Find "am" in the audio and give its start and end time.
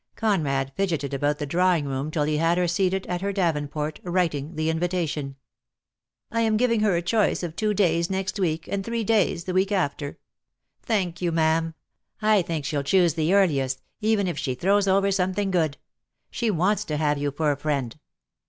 6.41-6.57